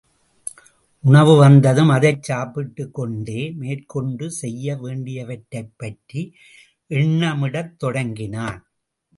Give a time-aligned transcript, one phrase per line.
[1.03, 6.23] உணவு வந்ததும் அதைச் சாப்பிட்டுக் கொண்டே மேற்கொண்டு செய்ய வேண்டியவற்றைப்பற்றி
[6.89, 8.59] எண்ணமிடத் தொடங்கினான்.